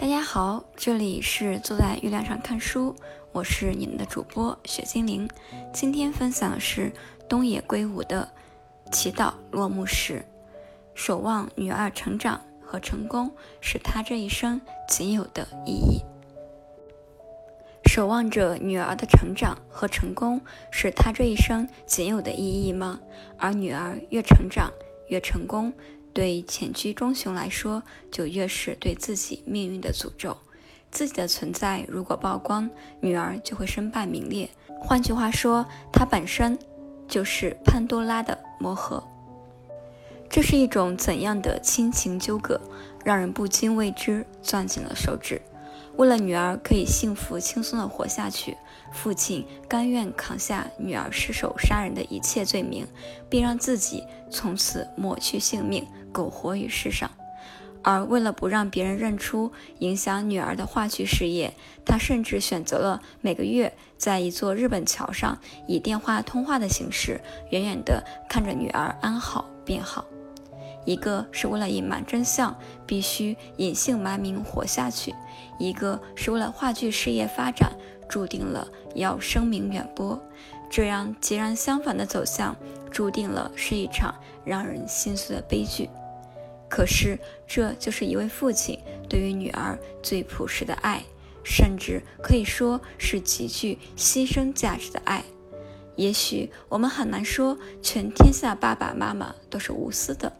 [0.00, 2.96] 大家好，这里是坐在月亮上看书，
[3.32, 5.28] 我是你们的主播雪精灵。
[5.74, 6.90] 今天分享的是
[7.28, 8.26] 东野圭吾的
[8.90, 10.20] 《祈祷落幕时》，
[10.94, 14.58] 守望女儿成长和成功是他这一生
[14.88, 16.02] 仅有的意义。
[17.84, 20.40] 守望着女儿的成长和成功
[20.70, 22.98] 是他这一生仅有的意义吗？
[23.36, 24.72] 而女儿越成长
[25.08, 25.70] 越成功。
[26.12, 30.36] 对浅居中雄来说，就越是对自己命运的诅咒。
[30.90, 32.68] 自己的存在如果曝光，
[33.00, 34.50] 女儿就会身败名裂。
[34.80, 36.58] 换句话说，她本身
[37.06, 39.02] 就是潘多拉的魔盒。
[40.28, 42.60] 这是一种怎样的亲情纠葛，
[43.04, 45.40] 让人不禁为之攥紧了手指。
[45.96, 48.56] 为了女儿可以幸福轻松地活下去，
[48.92, 52.86] 父亲甘愿扛下女儿失手杀人的一切罪名，
[53.28, 55.86] 并让自己从此抹去性命。
[56.12, 57.10] 苟活于世上，
[57.82, 70.04] 而为了不让别人认出影响女儿的话剧事业，他甚至选择了每个月在一座日本桥上以电话通话的形式，远远地看着女儿安好变好。
[70.86, 75.12] 一个是为了隐瞒真相，必须隐姓埋名活下去；
[75.58, 77.70] 一个是为了话剧事业发展，
[78.08, 80.18] 注定了要声名远播。
[80.70, 82.56] 这样截然相反的走向，
[82.90, 85.90] 注定了是一场让人心碎的悲剧。
[86.70, 91.02] 可是，这就是一位父亲对于女儿最朴实的爱，
[91.42, 95.22] 甚至可以说是极具牺牲价值的爱。
[95.96, 100.32] 也许我们很难说全天下爸爸妈妈都是无私的。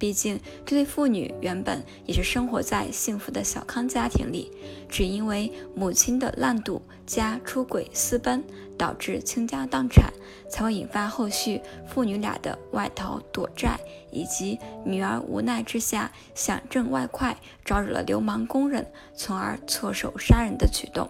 [0.00, 4.50] 毕竟，这对父女原本也是生活在幸福的小康家庭里，
[4.88, 8.42] 只因为母亲的烂赌加出轨私奔，
[8.78, 10.10] 导致倾家荡产，
[10.48, 13.78] 才会引发后续父女俩的外逃躲债，
[14.10, 21.06] 以及女儿无奈之下想挣外快，招惹了流氓工人，从而错手杀人的举动。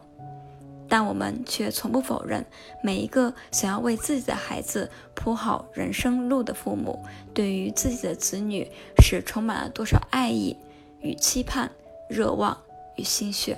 [0.91, 2.45] 但我们却从不否认，
[2.83, 6.99] 每一个想要为自己的孩子铺好人生路的父母，
[7.33, 8.69] 对于自己的子女
[9.01, 10.57] 是充满了多少爱意
[11.01, 11.71] 与期盼、
[12.09, 12.61] 热望
[12.97, 13.57] 与心血。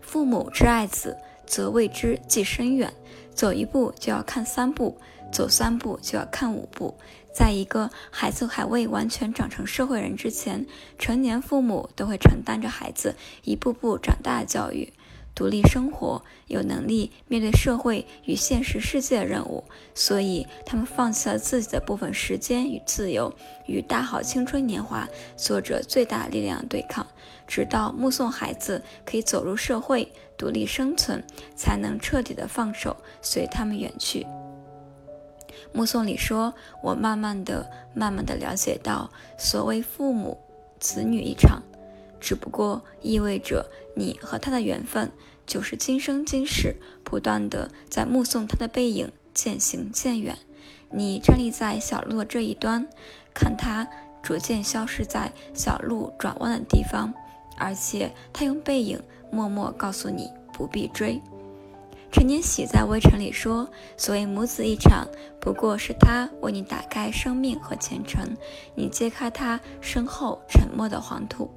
[0.00, 2.94] 父母之爱子，则为之计深远。
[3.34, 4.98] 走一步就要看三步，
[5.32, 6.94] 走三步就要看五步。
[7.32, 10.66] 在一个孩子还未完全长成社会人之前，
[10.98, 14.92] 成年父母都会承担着孩子一步步长大的教育。
[15.34, 19.64] 独立生活，有能力面对社会与现实世界的任务，
[19.94, 23.32] 所以他们放弃了自己的部分时间与自由，
[23.66, 27.06] 与大好青春年华做着最大力量对抗，
[27.46, 31.24] 直到目送孩子可以走入社会，独立生存，
[31.56, 34.26] 才能彻底的放手，随他们远去。
[35.72, 36.52] 目送里说
[36.82, 40.36] ：“我慢慢的、慢慢的了解到，所谓父母
[40.78, 41.62] 子女一场。”
[42.20, 45.10] 只不过意味着你和他的缘分，
[45.46, 50.36] 就是今生今世不断的在目送他的背影渐行渐远。
[50.90, 52.86] 你站立在小路的这一端，
[53.32, 53.88] 看他
[54.22, 57.14] 逐渐消失在小路转弯的地方，
[57.56, 59.00] 而且他用背影
[59.30, 61.20] 默默告诉你不必追。
[62.12, 65.06] 陈年喜在《微尘》里说：“所谓母子一场，
[65.40, 68.36] 不过是他为你打开生命和前程，
[68.74, 71.48] 你揭开他身后沉默的黄土。”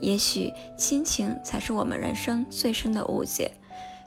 [0.00, 3.52] 也许亲情才是我们人生最深的误解。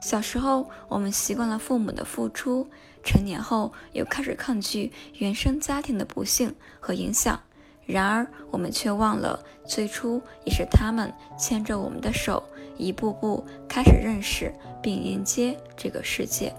[0.00, 2.66] 小时候，我们习惯了父母的付出；
[3.02, 7.40] 成年后，又开始抗拒原生家庭的不幸和影响。
[7.86, 12.42] 然而，我们却忘了，最初也是他们牵着我们的手，
[12.76, 16.54] 一步步开始认识并迎接这个世界。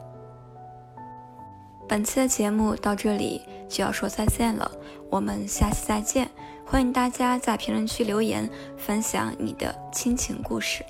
[1.88, 4.72] 本期的节目到这里就要说再见了，
[5.12, 6.29] 我们下期再见。
[6.67, 10.83] 欢迎大家在评论区留言，分享你的亲情故事。